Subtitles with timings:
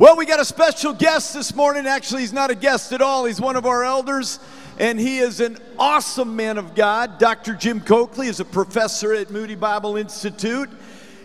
[0.00, 1.84] Well, we got a special guest this morning.
[1.84, 3.24] Actually, he's not a guest at all.
[3.24, 4.38] He's one of our elders,
[4.78, 7.18] and he is an awesome man of God.
[7.18, 7.54] Dr.
[7.54, 10.70] Jim Coakley is a professor at Moody Bible Institute.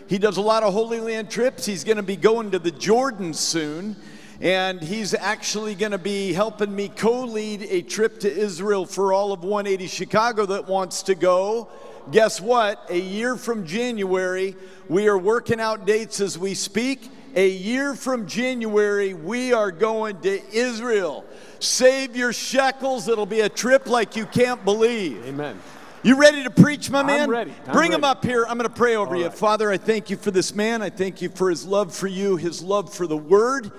[0.08, 1.68] He does a lot of Holy Land trips.
[1.68, 3.96] He's going to be going to the Jordan soon,
[4.42, 9.14] and he's actually going to be helping me co lead a trip to Israel for
[9.14, 11.70] all of 180 Chicago that wants to go.
[12.10, 12.84] Guess what?
[12.90, 14.56] A year from January,
[14.90, 20.20] we are working out dates as we speak a year from January, we are going
[20.22, 21.26] to Israel.
[21.60, 23.08] Save your shekels.
[23.08, 25.26] It'll be a trip like you can't believe.
[25.26, 25.60] Amen.
[26.04, 27.22] You ready to preach, my man?
[27.22, 27.54] I'm ready.
[27.66, 27.96] I'm Bring ready.
[27.96, 28.46] him up here.
[28.46, 29.28] I'm going to pray over All you.
[29.28, 29.34] right.
[29.34, 30.82] Father, I thank you for this man.
[30.82, 33.72] I thank you for his love for you, his love for the word.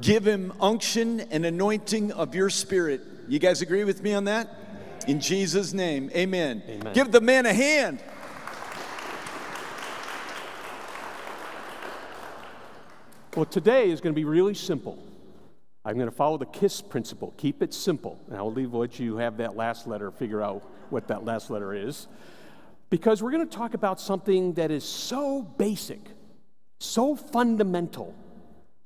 [0.00, 3.02] Give him unction and anointing of your spirit.
[3.28, 4.48] You guys agree with me on that?
[5.06, 6.62] In Jesus' name, amen.
[6.68, 6.94] Amen.
[6.94, 8.00] Give the man a hand.
[13.38, 14.98] Well, today is going to be really simple.
[15.84, 17.32] I'm going to follow the KISS principle.
[17.36, 18.18] Keep it simple.
[18.26, 21.72] And I'll leave what you have that last letter, figure out what that last letter
[21.72, 22.08] is.
[22.90, 26.00] Because we're going to talk about something that is so basic,
[26.80, 28.12] so fundamental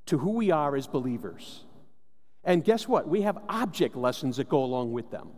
[0.04, 1.64] to who we are as believers.
[2.44, 3.08] And guess what?
[3.08, 5.30] We have object lessons that go along with them.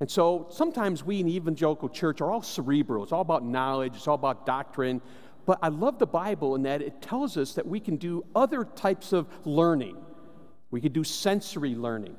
[0.00, 3.02] And so sometimes we in the evangelical church are all cerebral.
[3.02, 5.02] It's all about knowledge, it's all about doctrine.
[5.46, 8.64] But I love the Bible in that it tells us that we can do other
[8.64, 9.96] types of learning.
[10.70, 12.16] We can do sensory learning.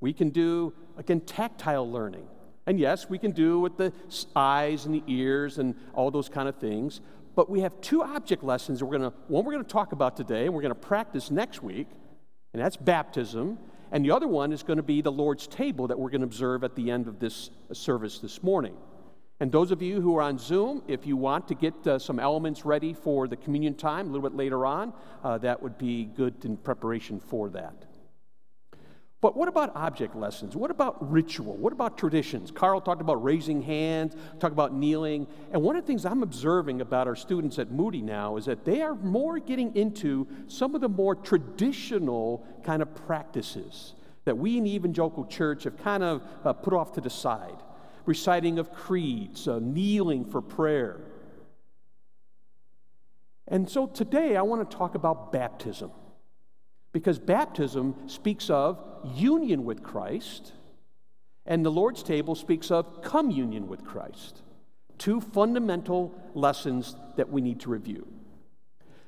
[0.00, 2.26] We can do, again, tactile learning.
[2.66, 3.92] And yes, we can do with the
[4.34, 7.00] eyes and the ears and all those kind of things.
[7.34, 8.82] But we have two object lessons.
[8.82, 11.62] We're gonna, one we're going to talk about today, and we're going to practice next
[11.62, 11.88] week,
[12.52, 13.58] and that's baptism.
[13.90, 16.26] And the other one is going to be the Lord's table that we're going to
[16.26, 18.74] observe at the end of this uh, service this morning.
[19.40, 22.20] And those of you who are on Zoom, if you want to get uh, some
[22.20, 24.92] elements ready for the communion time a little bit later on,
[25.24, 27.84] uh, that would be good in preparation for that.
[29.20, 30.54] But what about object lessons?
[30.54, 31.56] What about ritual?
[31.56, 32.50] What about traditions?
[32.50, 35.26] Carl talked about raising hands, talked about kneeling.
[35.50, 38.66] And one of the things I'm observing about our students at Moody now is that
[38.66, 43.94] they are more getting into some of the more traditional kind of practices
[44.26, 47.56] that we in the evangelical church have kind of uh, put off to the side.
[48.06, 51.00] Reciting of creeds, uh, kneeling for prayer.
[53.48, 55.90] And so today I want to talk about baptism.
[56.92, 58.78] Because baptism speaks of
[59.14, 60.52] union with Christ,
[61.44, 64.42] and the Lord's table speaks of communion with Christ.
[64.96, 68.06] Two fundamental lessons that we need to review.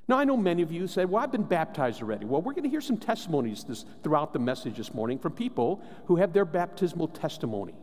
[0.08, 2.26] Now, I know many of you say, Well, I've been baptized already.
[2.26, 5.82] Well, we're going to hear some testimonies this, throughout the message this morning from people
[6.06, 7.74] who have their baptismal testimony.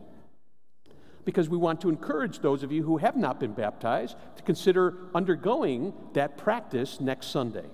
[1.24, 4.94] Because we want to encourage those of you who have not been baptized to consider
[5.14, 7.66] undergoing that practice next Sunday.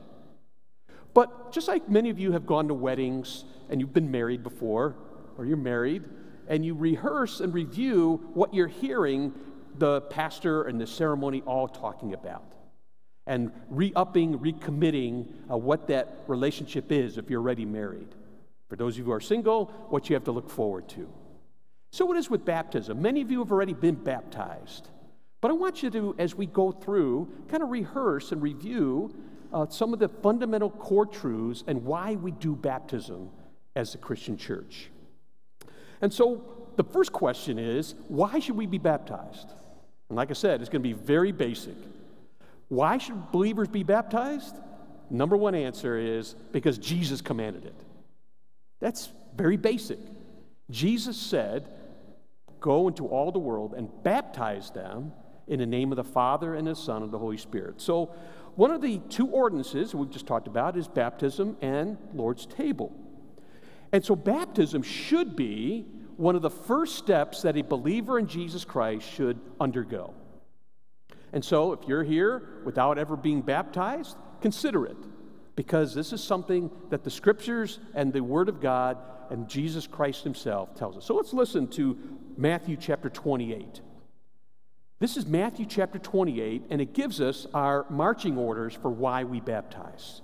[1.15, 4.97] But just like many of you have gone to weddings and you've been married before,
[5.37, 6.05] or you're married,
[6.49, 9.33] and you rehearse and review what you're hearing
[9.79, 12.55] the pastor and the ceremony all talking about,
[13.27, 18.09] and re upping, recommitting uh, what that relationship is if you're already married.
[18.69, 21.09] For those of you who are single, what you have to look forward to.
[21.91, 23.03] So it is with baptism.
[23.03, 24.89] Many of you have already been baptized.
[25.41, 29.15] But I want you to, as we go through, kind of rehearse and review
[29.53, 33.31] uh, some of the fundamental core truths and why we do baptism
[33.75, 34.91] as the Christian church.
[36.03, 36.45] And so
[36.77, 39.53] the first question is why should we be baptized?
[40.09, 41.77] And like I said, it's going to be very basic.
[42.69, 44.57] Why should believers be baptized?
[45.11, 47.75] Number one answer is because Jesus commanded it.
[48.79, 49.99] That's very basic.
[50.71, 51.69] Jesus said,
[52.61, 55.13] Go into all the world and baptize them
[55.51, 57.81] in the name of the Father and the Son and the Holy Spirit.
[57.81, 58.15] So,
[58.55, 62.93] one of the two ordinances we've just talked about is baptism and Lord's table.
[63.93, 68.65] And so, baptism should be one of the first steps that a believer in Jesus
[68.65, 70.15] Christ should undergo.
[71.33, 74.97] And so, if you're here without ever being baptized, consider it
[75.57, 78.99] because this is something that the scriptures and the Word of God
[79.31, 81.07] and Jesus Christ Himself tells us.
[81.07, 81.99] So, let's listen to
[82.37, 83.81] Matthew chapter 28.
[84.99, 89.41] This is Matthew chapter 28, and it gives us our marching orders for why we
[89.41, 90.21] baptize.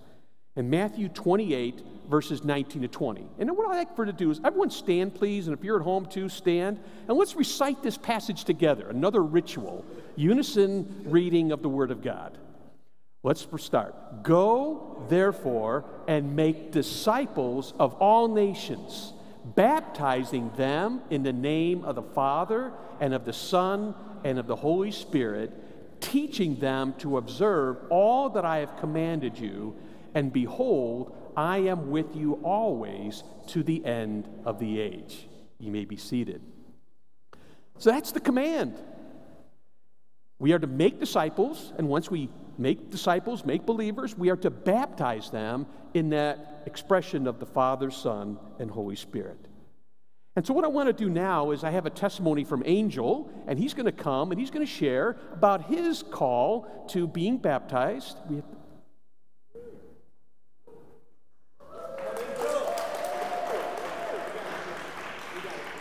[0.55, 3.27] In Matthew 28, verses 19 to 20.
[3.39, 5.83] And what I'd like for to do is everyone stand, please, and if you're at
[5.83, 6.79] home too, stand.
[7.09, 12.39] And let's recite this passage together, another ritual, unison reading of the Word of God.
[13.23, 14.23] Let's start.
[14.23, 19.13] Go, therefore, and make disciples of all nations,
[19.57, 24.57] baptizing them in the name of the Father and of the Son and of the
[24.57, 25.51] Holy Spirit,
[26.01, 29.75] teaching them to observe all that I have commanded you.
[30.15, 35.29] and behold, I am with you always to the end of the age.
[35.59, 36.41] You may be seated.
[37.77, 38.79] So that's the command.
[40.39, 44.51] We are to make disciples, and once we make disciples, make believers, we are to
[44.51, 49.39] baptize them in that expression of the Father, Son, and Holy Spirit.
[50.37, 53.31] And so, what I want to do now is I have a testimony from Angel,
[53.47, 57.39] and he's going to come and he's going to share about his call to being
[57.39, 58.19] baptized.
[58.29, 58.45] We have,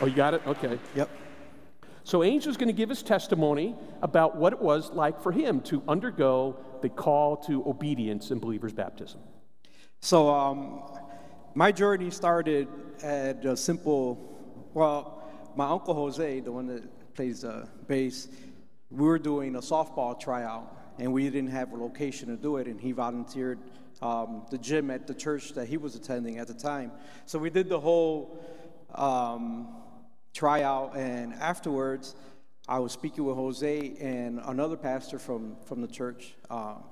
[0.02, 0.42] Oh, you got it?
[0.46, 0.78] Okay.
[0.94, 1.10] Yep.
[2.06, 5.82] So, Angel's going to give his testimony about what it was like for him to
[5.88, 9.22] undergo the call to obedience in believer's baptism.
[10.02, 10.84] So, um,
[11.56, 12.68] my journey started
[13.02, 14.20] at a simple,
[14.76, 15.24] well,
[15.56, 18.28] my uncle Jose, the one that plays the bass,
[18.92, 22.68] we were doing a softball tryout, and we didn't have a location to do it,
[22.68, 23.58] and he volunteered
[24.04, 26.92] um, the gym at the church that he was attending at the time.
[27.26, 28.46] So we did the whole
[28.94, 29.70] um,
[30.36, 32.14] tryout, and afterwards,
[32.68, 36.84] I was speaking with Jose and another pastor from, from the church, um,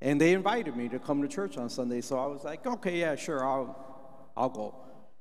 [0.00, 2.00] and they invited me to come to church on Sunday.
[2.00, 4.74] So I was like, okay, yeah, sure, I'll, I'll go.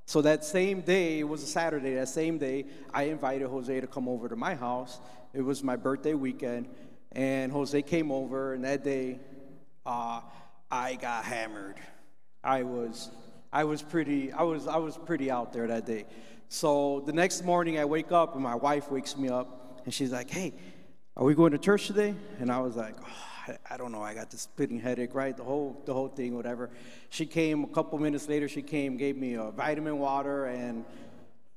[0.07, 3.87] So that same day, it was a Saturday, that same day, I invited Jose to
[3.87, 4.99] come over to my house.
[5.33, 6.67] It was my birthday weekend,
[7.11, 9.19] and Jose came over, and that day,
[9.85, 10.21] uh,
[10.71, 11.75] I got hammered.
[12.43, 13.11] I was,
[13.53, 16.05] I was pretty, I was, I was pretty out there that day.
[16.49, 20.11] So the next morning, I wake up, and my wife wakes me up, and she's
[20.11, 20.53] like, "Hey,
[21.15, 23.29] are we going to church today?" And I was like, oh,
[23.69, 24.01] I don't know.
[24.01, 25.35] I got this splitting headache, right?
[25.35, 26.69] The whole, the whole thing, whatever.
[27.09, 28.47] She came a couple minutes later.
[28.47, 30.85] She came, gave me a vitamin water and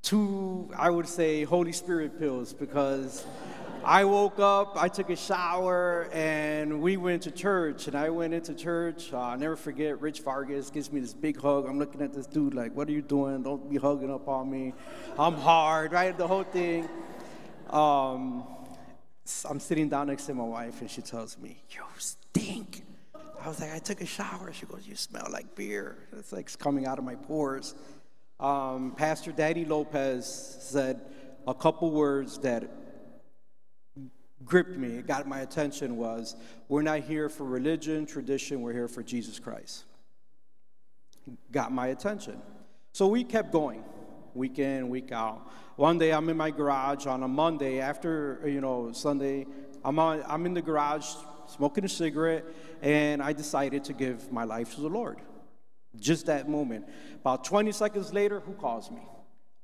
[0.03, 3.25] two, I would say, Holy Spirit pills because
[3.85, 7.87] I woke up, I took a shower, and we went to church.
[7.87, 9.13] And I went into church.
[9.13, 11.67] Uh, I'll never forget, Rich Vargas gives me this big hug.
[11.67, 13.43] I'm looking at this dude like, What are you doing?
[13.43, 14.75] Don't be hugging up on me.
[15.19, 16.17] I'm hard, right?
[16.17, 16.89] The whole thing.
[17.71, 18.45] Um,
[19.49, 22.85] I'm sitting down next to my wife, and she tells me, You stink.
[23.41, 24.53] I was like, I took a shower.
[24.53, 25.97] She goes, You smell like beer.
[26.17, 27.75] It's like it's coming out of my pores.
[28.43, 30.27] Um, Pastor Danny Lopez
[30.61, 31.01] said
[31.47, 32.69] a couple words that
[34.45, 36.35] gripped me, got my attention was,
[36.69, 39.85] we're not here for religion, tradition, we're here for Jesus Christ.
[41.53, 42.43] Got my attention.
[42.91, 43.85] So we kept going,
[44.35, 45.49] week in, week out.
[45.77, 49.47] One day I'm in my garage on a Monday after, you know, Sunday,
[49.85, 51.07] I'm, on, I'm in the garage
[51.47, 52.45] smoking a cigarette,
[52.81, 55.19] and I decided to give my life to the Lord.
[55.99, 56.89] Just that moment.
[57.21, 59.03] About 20 seconds later, who calls me?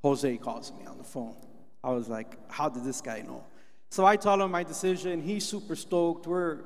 [0.02, 1.36] Jose calls me on the phone.
[1.82, 3.44] I was like, how did this guy know?
[3.90, 5.22] So I tell him my decision.
[5.22, 6.26] He's super stoked.
[6.26, 6.58] We're,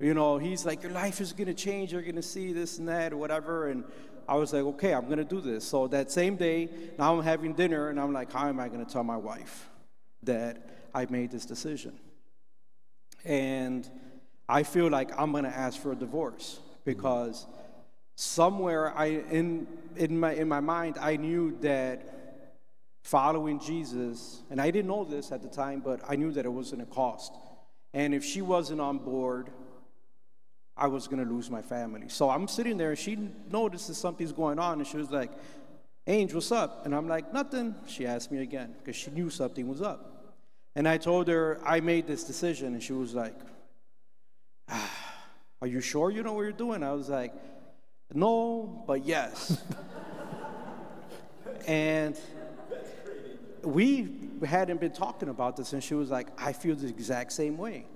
[0.00, 1.92] you know, he's like, your life is going to change.
[1.92, 3.68] You're going to see this and that or whatever.
[3.68, 3.84] And
[4.28, 5.64] I was like, okay, I'm going to do this.
[5.64, 6.68] So that same day,
[6.98, 9.68] now I'm having dinner and I'm like, how am I going to tell my wife
[10.24, 11.98] that I made this decision?
[13.24, 13.88] And
[14.48, 17.46] I feel like I'm going to ask for a divorce because
[18.16, 22.16] somewhere I in in my in my mind I knew that
[23.02, 26.52] following Jesus, and I didn't know this at the time, but I knew that it
[26.52, 27.32] wasn't a cost.
[27.94, 29.50] And if she wasn't on board,
[30.76, 32.08] I was gonna lose my family.
[32.08, 33.16] So I'm sitting there, and she
[33.48, 35.30] notices something's going on, and she was like,
[36.08, 36.84] Angel, what's up?
[36.84, 37.76] And I'm like, nothing.
[37.86, 40.34] She asked me again, because she knew something was up.
[40.74, 43.34] And I told her I made this decision, and she was like,
[44.68, 44.90] ah,
[45.62, 46.82] Are you sure you know what you're doing?
[46.82, 47.32] I was like,
[48.14, 49.62] No, but yes.
[51.66, 52.18] and
[53.62, 57.56] we hadn't been talking about this, and she was like, I feel the exact same
[57.56, 57.86] way.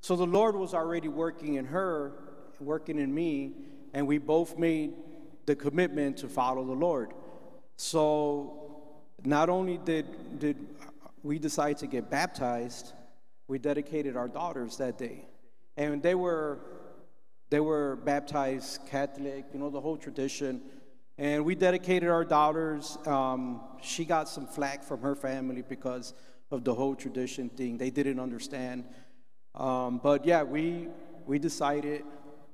[0.00, 2.12] So the Lord was already working in her,
[2.60, 3.52] working in me,
[3.92, 4.92] and we both made
[5.46, 7.12] the commitment to follow the Lord.
[7.76, 8.92] So
[9.24, 10.56] not only did, did
[11.22, 12.92] we decide to get baptized,
[13.48, 15.26] we dedicated our daughters that day.
[15.76, 16.58] And they were,
[17.54, 20.60] they were baptized Catholic, you know, the whole tradition.
[21.18, 22.98] And we dedicated our daughters.
[23.06, 26.14] Um, she got some flack from her family because
[26.50, 27.78] of the whole tradition thing.
[27.78, 28.86] They didn't understand.
[29.54, 30.88] Um, but yeah, we,
[31.26, 32.02] we decided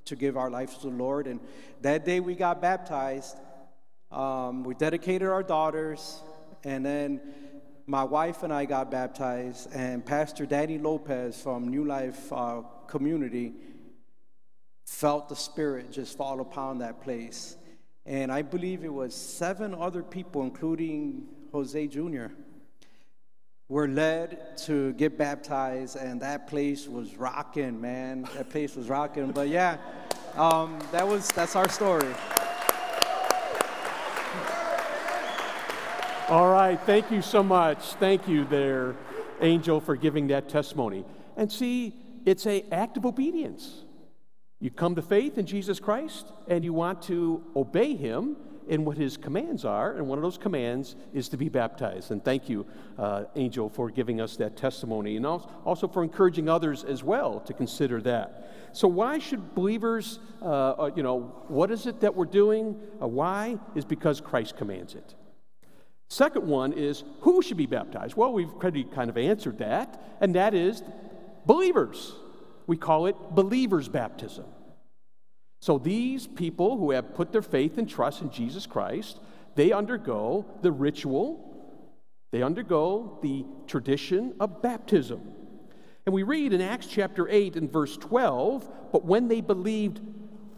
[0.05, 1.27] to give our life to the Lord.
[1.27, 1.41] And
[1.81, 3.39] that day we got baptized.
[4.13, 6.21] Um, we dedicated our daughters.
[6.63, 7.23] And then
[7.87, 9.73] my wife and I got baptized.
[9.73, 13.55] And Pastor Danny Lopez from New Life uh, Community
[14.85, 17.57] felt the Spirit just fall upon that place.
[18.07, 22.27] And I believe it was seven other people, including Jose Jr.,
[23.69, 28.23] were led to get baptized, and that place was rocking, man.
[28.35, 29.31] That place was rocking.
[29.31, 29.77] But yeah,
[30.37, 32.15] Um, that was that's our story.
[36.29, 37.95] All right, thank you so much.
[37.95, 38.95] Thank you there,
[39.41, 41.05] Angel, for giving that testimony.
[41.37, 41.95] And see,
[42.25, 43.83] it's a act of obedience.
[44.61, 48.37] You come to faith in Jesus Christ and you want to obey him
[48.69, 52.13] in what his commands are, and one of those commands is to be baptized.
[52.13, 52.65] And thank you,
[52.99, 57.53] uh, Angel, for giving us that testimony, and also for encouraging others as well to
[57.53, 58.71] consider that.
[58.73, 62.81] So, why should believers, uh, uh, you know, what is it that we're doing?
[63.03, 63.59] Uh, why?
[63.75, 65.17] Is because Christ commands it.
[66.09, 68.15] Second one is who should be baptized?
[68.15, 70.85] Well, we've already kind of answered that, and that is
[71.45, 72.13] believers.
[72.71, 74.45] We call it believers' baptism.
[75.61, 79.19] So these people who have put their faith and trust in Jesus Christ,
[79.57, 81.53] they undergo the ritual,
[82.31, 85.21] they undergo the tradition of baptism.
[86.07, 90.01] And we read in Acts chapter 8 and verse 12, but when they believed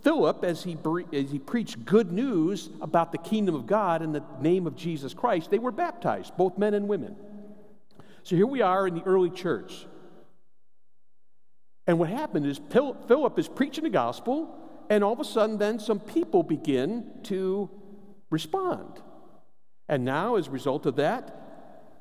[0.03, 0.77] Philip as he,
[1.15, 5.15] as he preached good news about the kingdom of God in the name of Jesus
[5.15, 7.17] Christ, they were baptized, both men and women.
[8.23, 9.87] So here we are in the early church.
[11.87, 14.59] And what happened is Philip is preaching the gospel,
[14.89, 17.71] and all of a sudden, then some people begin to
[18.31, 19.01] respond.
[19.89, 21.39] And now, as a result of that,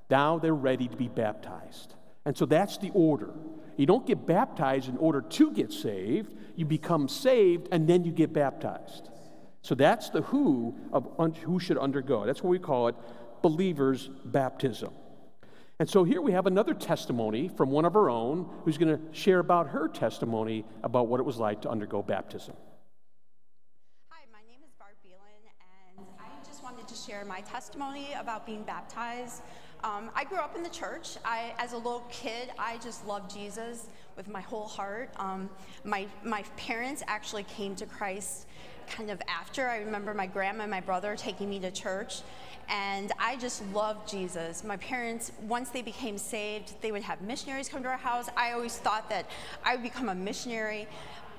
[0.10, 1.96] now they're ready to be baptized.
[2.26, 3.34] And so that's the order.
[3.78, 8.12] You don't get baptized in order to get saved, you become saved and then you
[8.12, 9.10] get baptized.
[9.64, 12.26] So that's the who of who should undergo.
[12.26, 12.96] That's what we call it
[13.42, 14.94] believers' baptism.
[15.82, 19.02] And so here we have another testimony from one of our own who's going to
[19.20, 22.54] share about her testimony about what it was like to undergo baptism.
[24.10, 25.42] Hi, my name is Barb Beelan,
[25.98, 29.42] and I just wanted to share my testimony about being baptized.
[29.84, 31.18] Um, I grew up in the church.
[31.26, 35.10] I, as a little kid, I just loved Jesus with my whole heart.
[35.16, 35.50] Um,
[35.84, 38.46] my, my parents actually came to Christ
[38.88, 39.68] kind of after.
[39.68, 42.22] I remember my grandma and my brother taking me to church,
[42.72, 44.63] and I just loved Jesus.
[44.63, 48.30] My parents, once they became saved, they would have missionaries come to our house.
[48.38, 49.25] I always thought that
[49.66, 50.88] I would become a missionary.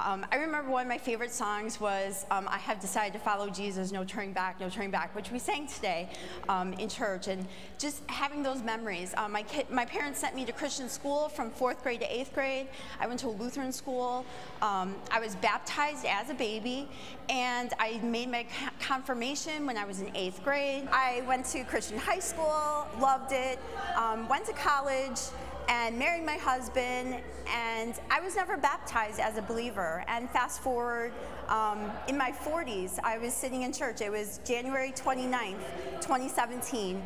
[0.00, 3.48] Um, I remember one of my favorite songs was um, I Have Decided to Follow
[3.48, 6.08] Jesus, No Turning Back, No Turning Back, which we sang today
[6.48, 7.28] um, in church.
[7.28, 7.46] And
[7.78, 9.14] just having those memories.
[9.16, 12.68] Um, my, my parents sent me to Christian school from fourth grade to eighth grade.
[13.00, 14.24] I went to a Lutheran school.
[14.60, 16.88] Um, I was baptized as a baby,
[17.28, 18.46] and I made my
[18.80, 20.88] confirmation when I was in eighth grade.
[20.90, 23.58] I went to Christian high school, loved it,
[23.96, 25.20] um, went to college
[25.68, 30.04] and married my husband, and I was never baptized as a believer.
[30.08, 31.12] And fast forward,
[31.48, 34.00] um, in my 40s, I was sitting in church.
[34.00, 35.60] It was January 29th,
[36.00, 37.02] 2017,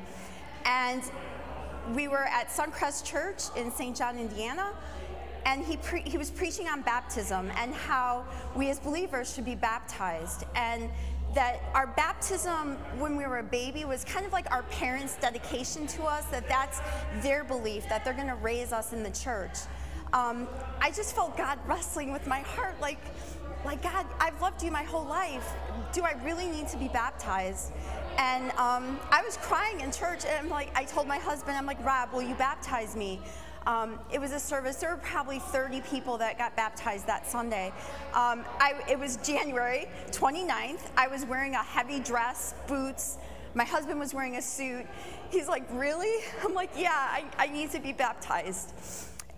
[0.64, 1.02] and
[1.94, 3.96] we were at Suncrest Church in St.
[3.96, 4.72] John, Indiana,
[5.44, 8.25] and he, he was preaching on baptism and how
[8.56, 10.44] we as believers should be baptized.
[10.56, 10.90] And
[11.37, 15.87] that our baptism when we were a baby was kind of like our parents' dedication
[15.87, 16.81] to us, that that's
[17.23, 19.59] their belief, that they're going to raise us in the church.
[20.14, 20.49] Um,
[20.81, 22.99] I just felt God wrestling with my heart, like,
[23.66, 25.52] like God, I've loved you my whole life.
[25.93, 27.73] Do I really need to be baptized?
[28.16, 31.66] And um, I was crying in church, and I'm like, I told my husband, I'm
[31.66, 33.21] like, Rob, will you baptize me?
[33.66, 34.76] Um, it was a service.
[34.76, 37.73] There were probably 30 people that got baptized that Sunday.
[38.14, 40.90] Um, I, it was January 29th.
[40.96, 43.18] I was wearing a heavy dress, boots.
[43.54, 44.87] My husband was wearing a suit.
[45.30, 46.25] He's like, Really?
[46.44, 48.73] I'm like, Yeah, I, I need to be baptized.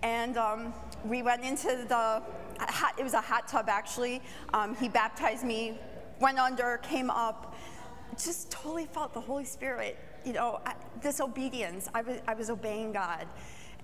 [0.02, 2.22] And um, we went into the
[2.60, 4.20] hot, it was a hot tub actually.
[4.52, 5.78] Um, he baptized me,
[6.20, 7.56] went under, came up,
[8.22, 10.60] just totally felt the Holy Spirit, you know,
[11.00, 11.88] this obedience.
[11.94, 13.26] I was, I was obeying God.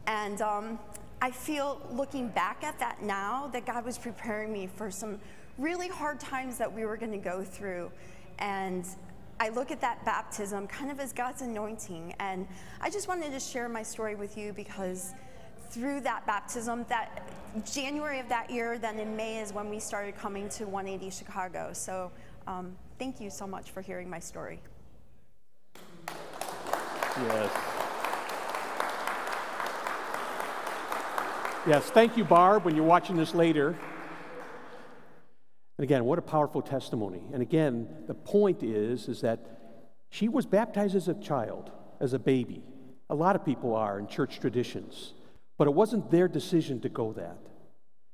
[0.06, 0.78] And um,
[1.23, 5.18] I feel looking back at that now that God was preparing me for some
[5.58, 7.90] really hard times that we were going to go through.
[8.38, 8.87] And
[9.40, 12.14] I look at that baptism kind of as God's anointing.
[12.20, 12.46] And
[12.80, 15.12] I just wanted to share my story with you because
[15.70, 17.28] through that baptism, that
[17.64, 21.70] January of that year, then in May is when we started coming to 180 Chicago.
[21.73, 22.11] So
[22.46, 24.61] um, thank you so much for hearing my story.
[27.16, 27.83] Yes.
[31.66, 33.68] Yes, thank you, Barb, when you're watching this later.
[35.78, 37.23] And again, what a powerful testimony.
[37.33, 39.47] And again, the point is, is that
[40.11, 42.62] she was baptized as a child, as a baby.
[43.09, 45.14] A lot of people are in church traditions.
[45.56, 47.38] But it wasn't their decision to go that.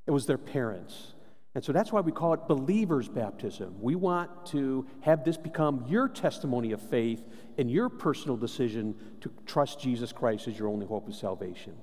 [0.07, 1.15] It was their parents.
[1.57, 3.75] And so that's why we call it believer's baptism.
[3.81, 7.25] We want to have this become your testimony of faith
[7.59, 11.75] and your personal decision to trust Jesus Christ as your only hope of salvation.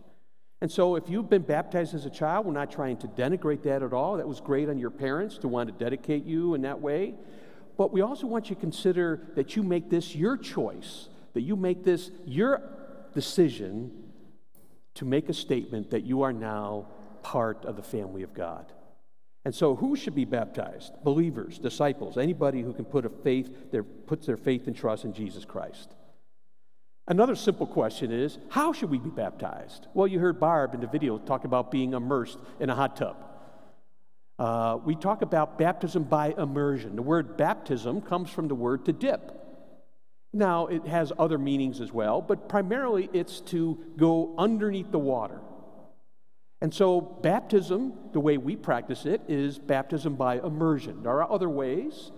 [0.60, 3.84] And so, if you've been baptized as a child, we're not trying to denigrate that
[3.84, 4.18] at all.
[4.18, 7.14] That was great on your parents to want to dedicate you in that way.
[7.78, 11.56] But we also want you to consider that you make this your choice, that you
[11.56, 12.62] make this your
[13.14, 13.92] decision
[14.96, 16.88] to make a statement that you are now
[17.22, 18.72] part of the family of God.
[19.46, 20.92] And so, who should be baptized?
[21.04, 25.14] Believers, disciples, anybody who can put a faith, their, puts their faith and trust in
[25.14, 25.94] Jesus Christ.
[27.08, 29.88] Another simple question is how should we be baptized?
[29.94, 33.16] Well, you heard Barb in the video talk about being immersed in a hot tub.
[34.38, 36.96] Uh, we talk about baptism by immersion.
[36.96, 39.34] The word baptism comes from the word to dip.
[40.34, 45.40] Now, it has other meanings as well, but primarily it's to go underneath the water.
[46.62, 51.04] And so, baptism, the way we practice it, is baptism by immersion.
[51.04, 52.12] There are other ways.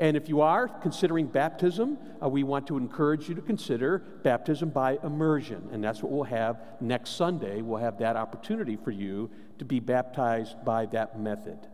[0.00, 4.70] And if you are considering baptism, uh, we want to encourage you to consider baptism
[4.70, 5.68] by immersion.
[5.72, 7.60] And that's what we'll have next Sunday.
[7.60, 11.68] We'll have that opportunity for you to be baptized by that method.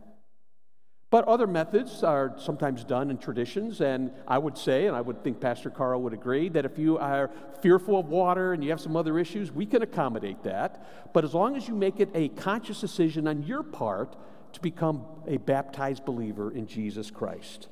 [1.09, 5.23] But other methods are sometimes done in traditions, and I would say, and I would
[5.23, 7.30] think Pastor Carl would agree, that if you are
[7.62, 11.12] fearful of water and you have some other issues, we can accommodate that.
[11.14, 14.16] But as long as you make it a conscious decision on your part
[14.52, 17.68] to become a baptized believer in Jesus Christ.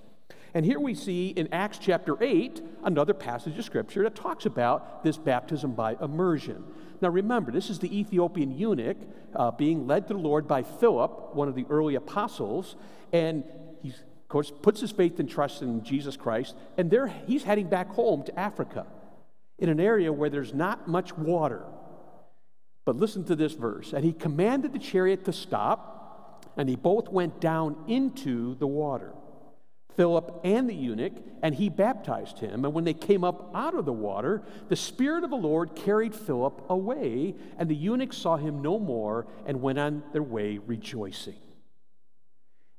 [0.54, 5.02] And here we see in Acts chapter 8 another passage of scripture that talks about
[5.02, 6.62] this baptism by immersion.
[7.00, 8.96] Now remember, this is the Ethiopian eunuch
[9.34, 12.76] uh, being led to the Lord by Philip, one of the early apostles,
[13.12, 13.42] and
[13.82, 17.68] he, of course, puts his faith and trust in Jesus Christ, and there he's heading
[17.68, 18.86] back home to Africa
[19.58, 21.64] in an area where there's not much water.
[22.84, 23.92] But listen to this verse.
[23.92, 29.12] And he commanded the chariot to stop, and they both went down into the water.
[29.96, 32.64] Philip and the eunuch, and he baptized him.
[32.64, 36.14] And when they came up out of the water, the Spirit of the Lord carried
[36.14, 41.36] Philip away, and the eunuch saw him no more and went on their way rejoicing.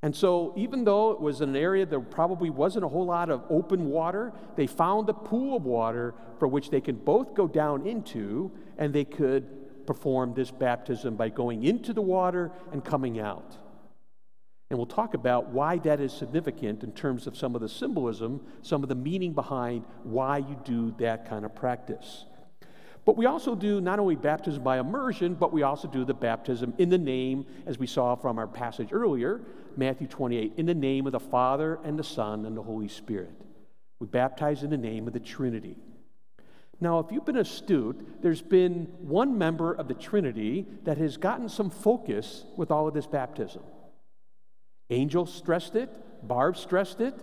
[0.02, 3.42] And so, even though it was an area there probably wasn't a whole lot of
[3.50, 7.86] open water, they found a pool of water for which they could both go down
[7.86, 13.56] into, and they could perform this baptism by going into the water and coming out.
[14.68, 18.40] And we'll talk about why that is significant in terms of some of the symbolism,
[18.62, 22.24] some of the meaning behind why you do that kind of practice.
[23.04, 26.74] But we also do not only baptism by immersion, but we also do the baptism
[26.78, 29.40] in the name, as we saw from our passage earlier,
[29.76, 33.30] Matthew 28, in the name of the Father and the Son and the Holy Spirit.
[34.00, 35.76] We baptize in the name of the Trinity.
[36.80, 41.48] Now, if you've been astute, there's been one member of the Trinity that has gotten
[41.48, 43.62] some focus with all of this baptism.
[44.90, 45.90] Angel stressed it,
[46.26, 47.14] Barb stressed it,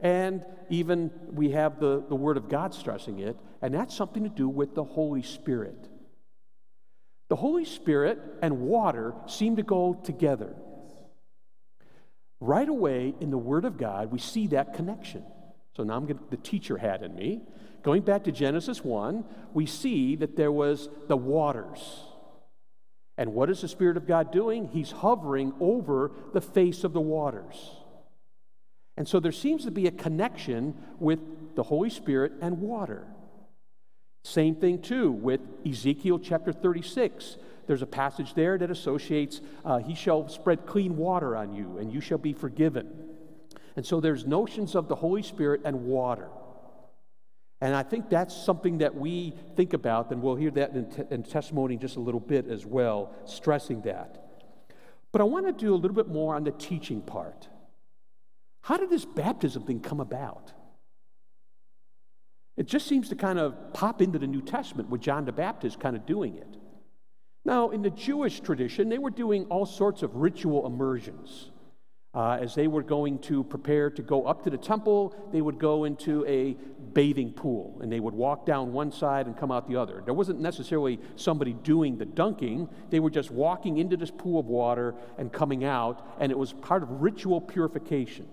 [0.00, 4.28] and even we have the, the Word of God stressing it, and that's something to
[4.28, 5.88] do with the Holy Spirit.
[7.28, 10.54] The Holy Spirit and water seem to go together.
[12.40, 15.24] Right away in the Word of God, we see that connection.
[15.76, 17.42] So now I'm getting the teacher hat in me.
[17.82, 22.02] Going back to Genesis 1, we see that there was the waters.
[23.18, 24.68] And what is the Spirit of God doing?
[24.68, 27.70] He's hovering over the face of the waters.
[28.96, 31.20] And so there seems to be a connection with
[31.54, 33.06] the Holy Spirit and water.
[34.24, 37.36] Same thing, too, with Ezekiel chapter 36.
[37.66, 41.92] There's a passage there that associates, uh, He shall spread clean water on you, and
[41.92, 42.88] you shall be forgiven.
[43.76, 46.28] And so there's notions of the Holy Spirit and water.
[47.62, 51.22] And I think that's something that we think about, and we'll hear that in, in
[51.22, 54.18] testimony just a little bit as well, stressing that.
[55.12, 57.48] But I want to do a little bit more on the teaching part.
[58.62, 60.52] How did this baptism thing come about?
[62.56, 65.78] It just seems to kind of pop into the New Testament with John the Baptist
[65.78, 66.56] kind of doing it.
[67.44, 71.51] Now, in the Jewish tradition, they were doing all sorts of ritual immersions.
[72.14, 75.58] Uh, as they were going to prepare to go up to the temple, they would
[75.58, 76.54] go into a
[76.92, 80.02] bathing pool and they would walk down one side and come out the other.
[80.04, 84.46] There wasn't necessarily somebody doing the dunking, they were just walking into this pool of
[84.46, 88.28] water and coming out, and it was part of ritual purification.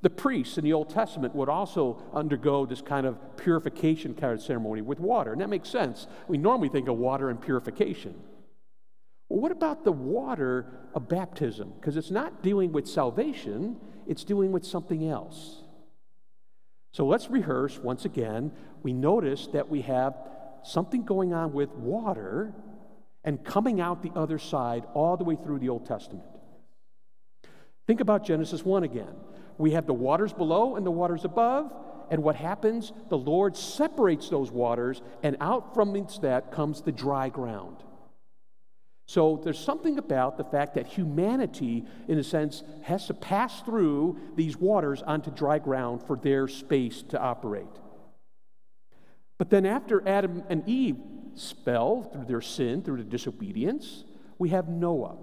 [0.00, 5.00] The priests in the Old Testament would also undergo this kind of purification ceremony with
[5.00, 6.06] water, and that makes sense.
[6.28, 8.14] We normally think of water and purification.
[9.28, 11.72] What about the water of baptism?
[11.78, 15.62] Because it's not dealing with salvation, it's dealing with something else.
[16.92, 18.52] So let's rehearse once again.
[18.82, 20.14] We notice that we have
[20.62, 22.54] something going on with water
[23.22, 26.24] and coming out the other side all the way through the Old Testament.
[27.86, 29.14] Think about Genesis 1 again.
[29.58, 31.72] We have the waters below and the waters above,
[32.10, 32.92] and what happens?
[33.10, 37.76] The Lord separates those waters, and out from that comes the dry ground.
[39.08, 44.18] So there's something about the fact that humanity, in a sense, has to pass through
[44.36, 47.64] these waters onto dry ground for their space to operate.
[49.38, 50.98] But then after Adam and Eve
[51.64, 54.04] fell through their sin, through their disobedience,
[54.36, 55.16] we have Noah.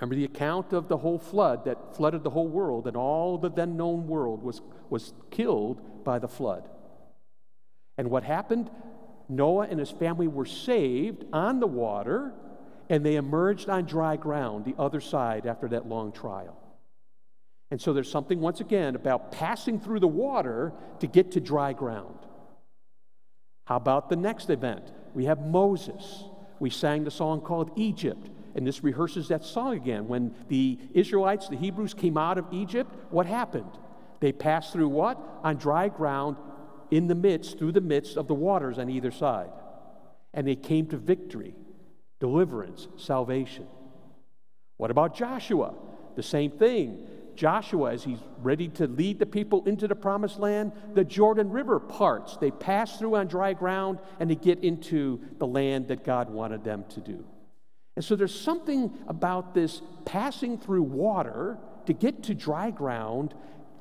[0.00, 3.50] Remember the account of the whole flood that flooded the whole world, and all the
[3.50, 6.68] then known world was, was killed by the flood.
[7.96, 8.68] And what happened?
[9.28, 12.32] Noah and his family were saved on the water,
[12.90, 16.56] and they emerged on dry ground, the other side, after that long trial.
[17.70, 21.72] And so there's something, once again, about passing through the water to get to dry
[21.72, 22.18] ground.
[23.64, 24.90] How about the next event?
[25.14, 26.24] We have Moses.
[26.58, 28.28] We sang the song called Egypt.
[28.56, 30.08] And this rehearses that song again.
[30.08, 33.70] When the Israelites, the Hebrews, came out of Egypt, what happened?
[34.18, 35.16] They passed through what?
[35.44, 36.38] On dry ground,
[36.90, 39.52] in the midst, through the midst of the waters on either side.
[40.34, 41.54] And they came to victory,
[42.20, 43.66] deliverance, salvation.
[44.76, 45.74] What about Joshua?
[46.16, 47.06] The same thing.
[47.34, 51.80] Joshua, as he's ready to lead the people into the promised land, the Jordan River
[51.80, 52.36] parts.
[52.36, 56.64] They pass through on dry ground and they get into the land that God wanted
[56.64, 57.24] them to do.
[57.96, 63.34] And so there's something about this passing through water to get to dry ground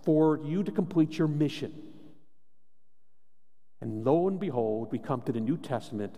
[0.03, 1.73] for you to complete your mission.
[3.81, 6.17] And lo and behold, we come to the New Testament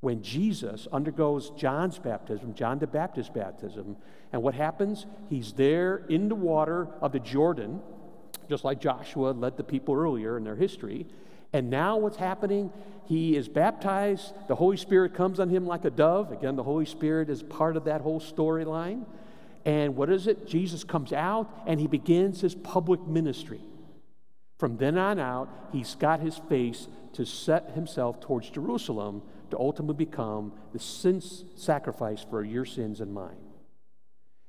[0.00, 3.96] when Jesus undergoes John's baptism, John the Baptist's baptism.
[4.32, 5.06] And what happens?
[5.28, 7.80] He's there in the water of the Jordan,
[8.48, 11.06] just like Joshua led the people earlier in their history.
[11.52, 12.72] And now what's happening?
[13.06, 14.32] He is baptized.
[14.48, 16.32] The Holy Spirit comes on him like a dove.
[16.32, 19.04] Again, the Holy Spirit is part of that whole storyline.
[19.66, 20.46] And what is it?
[20.46, 23.60] Jesus comes out and he begins his public ministry.
[24.58, 30.04] From then on out, he's got his face to set himself towards Jerusalem to ultimately
[30.04, 33.36] become the sin sacrifice for your sins and mine.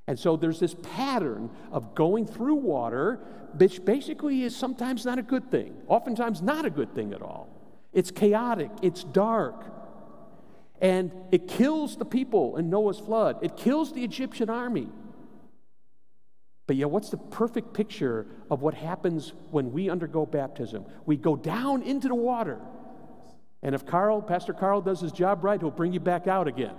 [0.07, 3.19] And so there's this pattern of going through water,
[3.57, 7.49] which basically is sometimes not a good thing, oftentimes not a good thing at all.
[7.93, 9.65] It's chaotic, it's dark,
[10.81, 14.89] and it kills the people in Noah's flood, it kills the Egyptian army.
[16.67, 20.85] But yet, what's the perfect picture of what happens when we undergo baptism?
[21.05, 22.59] We go down into the water.
[23.63, 26.75] And if Carl, Pastor Carl, does his job right, he'll bring you back out again.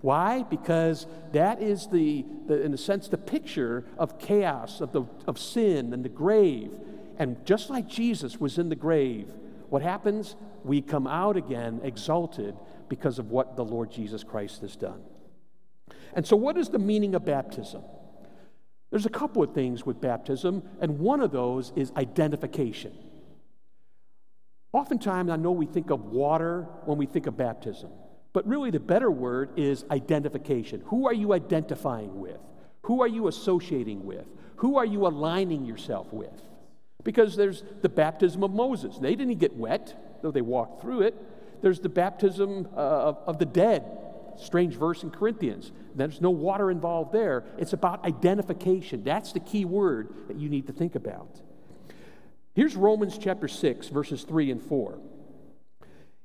[0.00, 0.44] Why?
[0.44, 5.38] Because that is the, the, in a sense, the picture of chaos, of, the, of
[5.38, 6.70] sin and the grave.
[7.18, 9.28] And just like Jesus was in the grave,
[9.70, 10.36] what happens?
[10.64, 12.54] We come out again exalted
[12.88, 15.02] because of what the Lord Jesus Christ has done.
[16.14, 17.82] And so, what is the meaning of baptism?
[18.90, 22.92] There's a couple of things with baptism, and one of those is identification.
[24.78, 27.90] Oftentimes, I know we think of water when we think of baptism.
[28.32, 30.82] But really, the better word is identification.
[30.86, 32.38] Who are you identifying with?
[32.82, 34.24] Who are you associating with?
[34.58, 36.40] Who are you aligning yourself with?
[37.02, 38.98] Because there's the baptism of Moses.
[38.98, 41.16] They didn't get wet, though they walked through it.
[41.60, 43.84] There's the baptism uh, of, of the dead.
[44.36, 45.72] Strange verse in Corinthians.
[45.96, 47.42] There's no water involved there.
[47.58, 49.02] It's about identification.
[49.02, 51.40] That's the key word that you need to think about.
[52.58, 54.98] Here's Romans chapter 6, verses 3 and 4.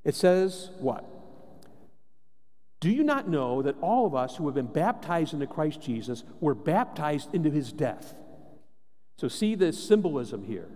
[0.03, 1.05] It says, What?
[2.79, 6.23] Do you not know that all of us who have been baptized into Christ Jesus
[6.39, 8.15] were baptized into his death?
[9.19, 10.69] So, see the symbolism here.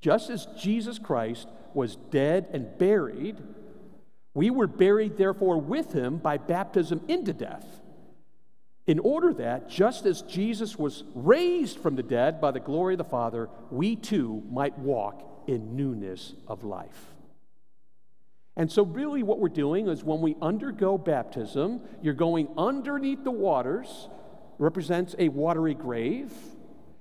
[0.00, 3.42] Just as Jesus Christ was dead and buried,
[4.32, 7.82] we were buried, therefore, with him by baptism into death.
[8.86, 12.98] In order that, just as Jesus was raised from the dead by the glory of
[12.98, 17.14] the Father, we too might walk in newness of life.
[18.56, 23.30] And so, really, what we're doing is when we undergo baptism, you're going underneath the
[23.30, 24.08] waters,
[24.58, 26.30] represents a watery grave.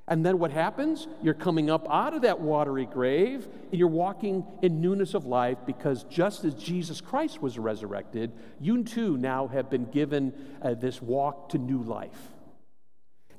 [0.07, 1.07] And then what happens?
[1.21, 5.57] You're coming up out of that watery grave and you're walking in newness of life
[5.65, 11.01] because just as Jesus Christ was resurrected, you too now have been given uh, this
[11.01, 12.31] walk to new life.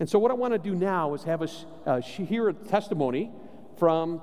[0.00, 3.30] And so, what I want to do now is have us uh, hear a testimony
[3.78, 4.20] from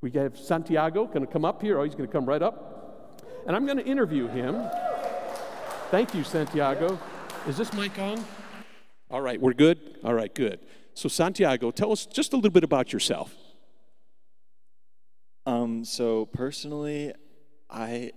[0.00, 1.78] we have Santiago going to come up here.
[1.78, 3.24] Oh, he's going to come right up.
[3.46, 4.62] And I'm going to interview him.
[5.90, 6.98] Thank you, Santiago.
[7.48, 8.24] Is this mic on?
[9.10, 9.98] All right, we're good?
[10.04, 10.60] All right, good.
[10.92, 13.34] So, Santiago, tell us just a little bit about yourself.
[15.46, 17.14] Um, so personally,
[17.70, 18.12] I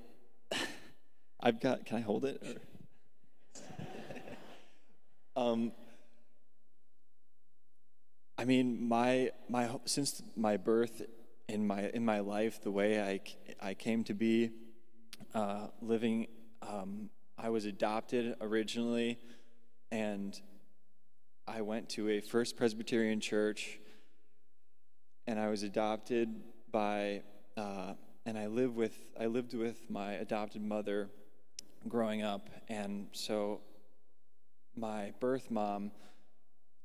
[1.39, 2.61] I've got can I hold it?
[5.37, 5.71] um
[8.37, 11.03] I mean, my my since my birth
[11.47, 13.21] in my in my life the way I
[13.65, 14.49] I came to be
[15.33, 16.27] uh, living.
[16.61, 19.19] Um, I was adopted originally,
[19.91, 20.39] and
[21.53, 23.77] I went to a First Presbyterian church,
[25.27, 26.33] and I was adopted
[26.71, 27.23] by,
[27.57, 31.09] uh, and I lived with I lived with my adopted mother
[31.89, 33.59] growing up, and so
[34.77, 35.91] my birth mom,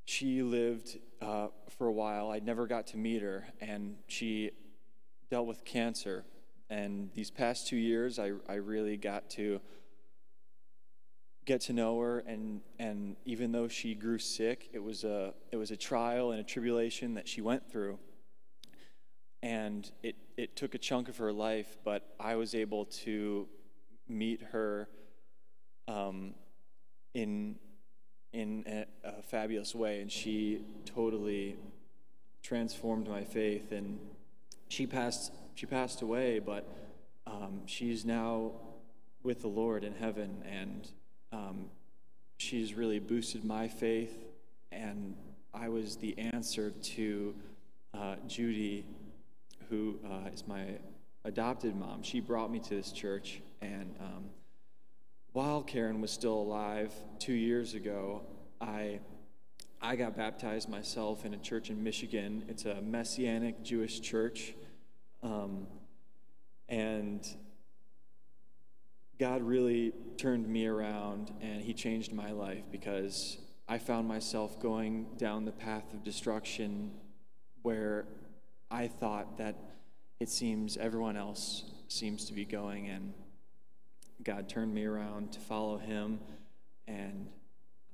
[0.04, 1.46] she lived uh,
[1.78, 2.32] for a while.
[2.32, 4.50] I never got to meet her, and she
[5.30, 6.24] dealt with cancer.
[6.70, 9.60] And these past two years, I, I really got to
[11.46, 15.56] get to know her and and even though she grew sick it was a it
[15.56, 17.98] was a trial and a tribulation that she went through.
[19.42, 23.46] And it it took a chunk of her life but I was able to
[24.08, 24.88] meet her
[25.88, 26.34] um,
[27.14, 27.56] in
[28.32, 30.00] in a, a fabulous way.
[30.00, 31.56] And she totally
[32.42, 33.70] transformed my faith.
[33.70, 34.00] And
[34.68, 36.66] she passed she passed away but
[37.24, 38.52] um, she's now
[39.22, 40.42] with the Lord in heaven.
[40.44, 40.90] And
[41.36, 41.66] um,
[42.38, 44.24] she's really boosted my faith,
[44.72, 45.14] and
[45.52, 47.34] I was the answer to
[47.94, 48.86] uh, Judy,
[49.68, 50.64] who uh, is my
[51.24, 52.02] adopted mom.
[52.02, 54.24] She brought me to this church, and um,
[55.32, 58.22] while Karen was still alive two years ago,
[58.60, 59.00] I
[59.82, 62.44] I got baptized myself in a church in Michigan.
[62.48, 64.54] It's a Messianic Jewish church,
[65.22, 65.66] um,
[66.68, 67.28] and
[69.18, 75.06] God really turned me around and He changed my life because I found myself going
[75.16, 76.92] down the path of destruction
[77.62, 78.06] where
[78.70, 79.56] I thought that
[80.20, 83.12] it seems everyone else seems to be going, and
[84.22, 86.20] God turned me around to follow Him,
[86.86, 87.28] and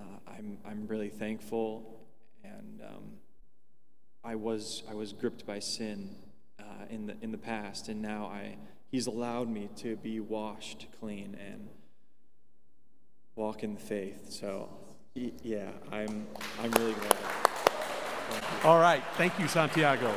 [0.01, 2.01] uh, I'm I'm really thankful.
[2.45, 3.05] And um,
[4.25, 6.15] I was I was gripped by sin
[6.59, 8.57] uh, in the in the past, and now I
[8.93, 11.71] He's allowed me to be washed clean and
[13.35, 14.31] walk in the faith.
[14.31, 14.69] So,
[15.15, 16.27] yeah, I'm,
[16.63, 17.17] I'm really glad.
[18.65, 19.03] All right.
[19.15, 20.15] Thank you, Santiago.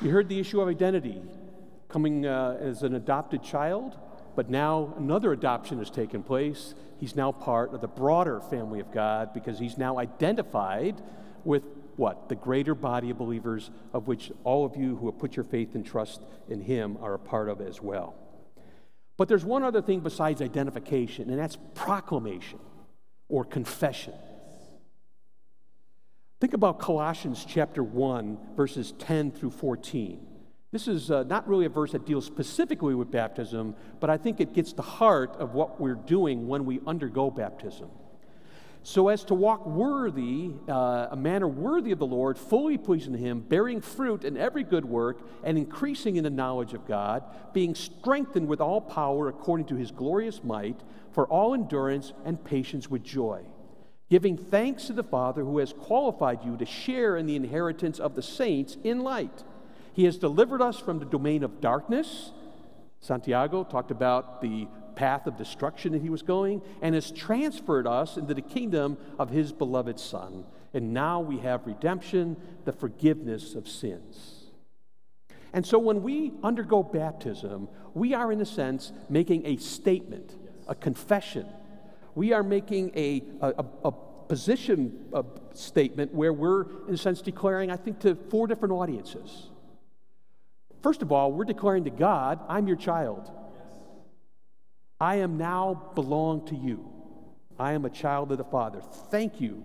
[0.00, 1.22] You heard the issue of identity
[1.88, 3.96] coming uh, as an adopted child,
[4.34, 6.74] but now another adoption has taken place.
[6.98, 11.00] He's now part of the broader family of God because he's now identified
[11.44, 11.62] with
[11.96, 12.28] what?
[12.28, 15.74] The greater body of believers of which all of you who have put your faith
[15.74, 18.14] and trust in Him are a part of as well.
[19.16, 22.58] But there's one other thing besides identification, and that's proclamation
[23.28, 24.14] or confession.
[26.40, 30.26] Think about Colossians chapter 1, verses 10 through 14.
[30.72, 34.40] This is uh, not really a verse that deals specifically with baptism, but I think
[34.40, 37.90] it gets the heart of what we're doing when we undergo baptism
[38.84, 43.40] so as to walk worthy, uh, a manner worthy of the Lord, fully pleasing Him,
[43.40, 48.48] bearing fruit in every good work, and increasing in the knowledge of God, being strengthened
[48.48, 50.80] with all power according to His glorious might,
[51.12, 53.42] for all endurance and patience with joy,
[54.10, 58.16] giving thanks to the Father who has qualified you to share in the inheritance of
[58.16, 59.44] the saints in light.
[59.92, 62.32] He has delivered us from the domain of darkness.
[63.00, 68.16] Santiago talked about the path of destruction that he was going and has transferred us
[68.16, 70.44] into the kingdom of his beloved Son.
[70.74, 74.44] And now we have redemption, the forgiveness of sins.
[75.52, 80.34] And so when we undergo baptism, we are, in a sense, making a statement,
[80.66, 81.46] a confession.
[82.14, 83.92] We are making a, a, a
[84.28, 89.50] position a statement where we're, in a sense, declaring, I think, to four different audiences.
[90.82, 93.30] First of all, we're declaring to God, I'm your child.
[95.02, 96.88] I am now belong to you.
[97.58, 98.80] I am a child of the Father.
[99.10, 99.64] Thank you.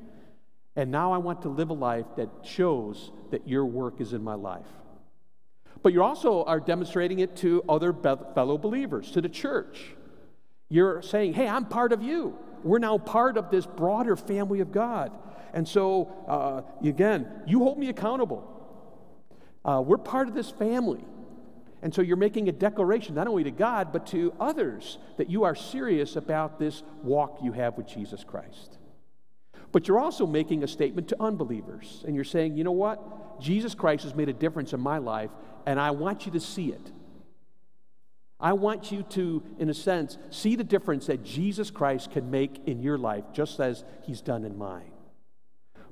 [0.76, 4.24] And now I want to live a life that shows that your work is in
[4.24, 4.66] my life.
[5.84, 9.94] But you also are demonstrating it to other fellow believers, to the church.
[10.70, 12.36] You're saying, hey, I'm part of you.
[12.64, 15.12] We're now part of this broader family of God.
[15.54, 18.42] And so, uh, again, you hold me accountable.
[19.64, 21.06] Uh, we're part of this family.
[21.82, 25.44] And so you're making a declaration, not only to God, but to others, that you
[25.44, 28.78] are serious about this walk you have with Jesus Christ.
[29.72, 32.04] But you're also making a statement to unbelievers.
[32.08, 33.40] And you're saying, you know what?
[33.40, 35.30] Jesus Christ has made a difference in my life,
[35.66, 36.92] and I want you to see it.
[38.40, 42.62] I want you to, in a sense, see the difference that Jesus Christ can make
[42.68, 44.92] in your life, just as he's done in mine.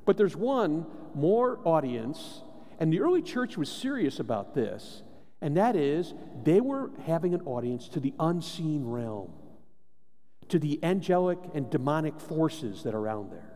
[0.06, 2.42] But there's one more audience,
[2.80, 5.02] and the early church was serious about this
[5.42, 9.32] and that is, they were having an audience to the unseen realm,
[10.50, 13.52] to the angelic and demonic forces that are around there.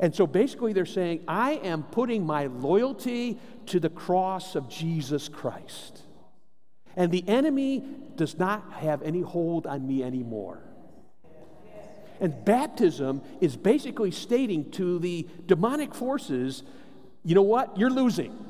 [0.00, 5.28] And so basically, they're saying, I am putting my loyalty to the cross of Jesus
[5.28, 6.02] Christ.
[6.96, 7.84] And the enemy
[8.16, 10.62] does not have any hold on me anymore.
[12.20, 16.62] And baptism is basically stating to the demonic forces,
[17.24, 17.76] you know what?
[17.78, 18.47] You're losing.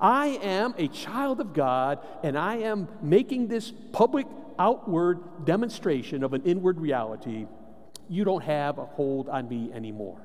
[0.00, 4.26] I am a child of God, and I am making this public
[4.58, 7.46] outward demonstration of an inward reality.
[8.08, 10.20] You don't have a hold on me anymore.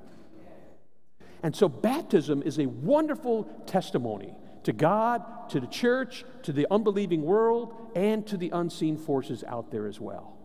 [1.41, 4.33] And so, baptism is a wonderful testimony
[4.63, 9.71] to God, to the church, to the unbelieving world, and to the unseen forces out
[9.71, 10.37] there as well.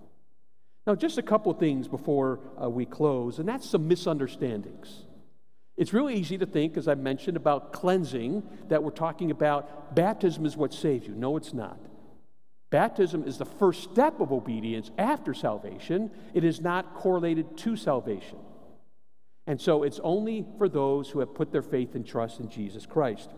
[0.87, 5.05] Now, just a couple things before uh, we close, and that's some misunderstandings.
[5.79, 10.45] It's really easy to think, as I mentioned, about cleansing, that we're talking about baptism
[10.45, 11.15] is what saves you.
[11.15, 11.79] No, it's not.
[12.71, 18.39] Baptism is the first step of obedience after salvation, it is not correlated to salvation.
[19.47, 22.85] And so it's only for those who have put their faith and trust in Jesus
[22.85, 23.31] Christ.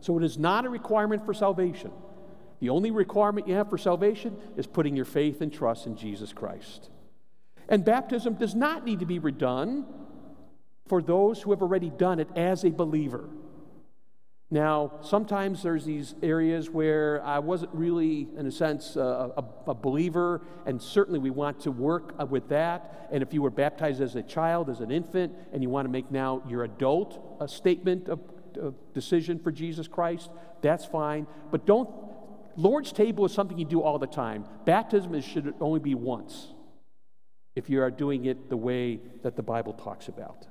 [0.00, 1.92] So it is not a requirement for salvation.
[2.58, 6.32] The only requirement you have for salvation is putting your faith and trust in Jesus
[6.32, 6.88] Christ.
[7.68, 9.84] And baptism does not need to be redone
[10.88, 13.28] for those who have already done it as a believer.
[14.48, 19.74] Now, sometimes there's these areas where I wasn't really, in a sense, a, a, a,
[19.74, 23.08] believer, and certainly we want to work with that.
[23.10, 25.90] And if you were baptized as a child, as an infant, and you want to
[25.90, 28.20] make now your adult a statement of,
[28.60, 30.30] of decision for Jesus Christ,
[30.62, 31.26] that's fine.
[31.50, 31.90] But don't,
[32.56, 34.44] Lord's table is something you do all the time.
[34.64, 36.52] Baptism is, should only be once
[37.56, 40.46] if you are doing it the way that the Bible talks about.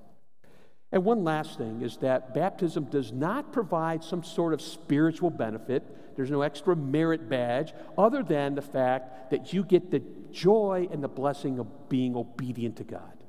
[0.95, 6.15] And one last thing is that baptism does not provide some sort of spiritual benefit.
[6.15, 11.03] There's no extra merit badge other than the fact that you get the joy and
[11.03, 13.25] the blessing of being obedient to God.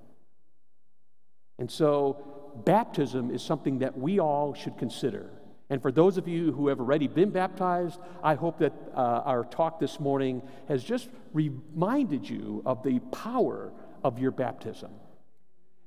[1.59, 5.29] And so, baptism is something that we all should consider.
[5.69, 9.43] And for those of you who have already been baptized, I hope that uh, our
[9.43, 13.73] talk this morning has just reminded you of the power
[14.05, 14.93] of your baptism.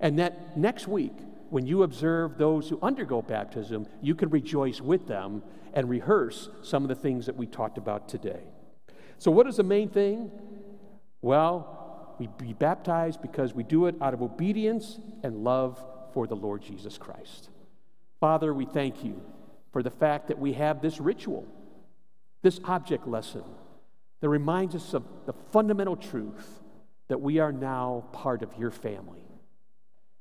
[0.02, 1.14] And that next week,
[1.52, 6.84] when you observe those who undergo baptism, you can rejoice with them and rehearse some
[6.84, 8.42] of the things that we talked about today.
[9.18, 10.32] So, what is the main thing?
[11.22, 15.84] Well, we be baptized because we do it out of obedience and love
[16.14, 17.50] for the Lord Jesus Christ.
[18.20, 19.22] Father, we thank you
[19.72, 21.46] for the fact that we have this ritual,
[22.42, 23.44] this object lesson
[24.22, 26.62] that reminds us of the fundamental truth
[27.08, 29.29] that we are now part of your family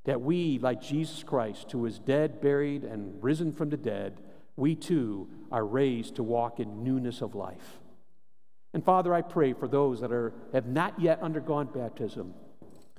[0.09, 4.23] that we, like Jesus Christ, who was dead, buried, and risen from the dead,
[4.57, 7.79] we too are raised to walk in newness of life.
[8.73, 12.33] And Father, I pray for those that are, have not yet undergone baptism,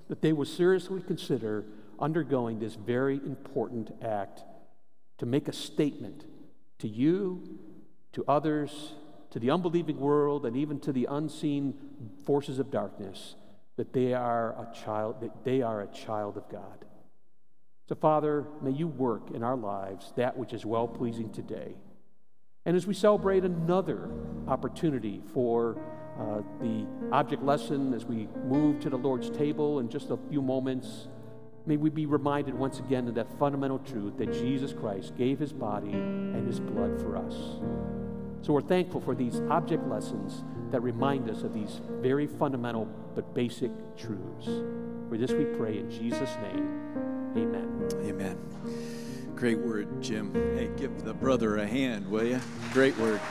[0.07, 1.65] that they will seriously consider
[1.99, 4.43] undergoing this very important act
[5.17, 6.25] to make a statement
[6.77, 7.57] to you,
[8.11, 8.93] to others,
[9.31, 11.73] to the unbelieving world, and even to the unseen
[12.23, 13.33] forces of darkness
[13.77, 16.85] that they are a child, that they are a child of God.
[17.89, 21.73] So, Father, may you work in our lives that which is well pleasing today.
[22.67, 24.11] And as we celebrate another
[24.47, 25.75] opportunity for
[26.19, 30.39] uh, the object lesson, as we move to the Lord's table in just a few
[30.39, 31.07] moments,
[31.65, 35.51] may we be reminded once again of that fundamental truth that Jesus Christ gave his
[35.51, 37.33] body and his blood for us.
[38.43, 43.33] So we're thankful for these object lessons that remind us of these very fundamental but
[43.33, 44.45] basic truths.
[45.09, 47.18] For this we pray in Jesus' name.
[47.35, 47.89] Amen.
[48.03, 48.37] Amen.
[49.35, 50.33] Great word, Jim.
[50.57, 52.41] Hey, give the brother a hand, will you?
[52.73, 53.21] Great word.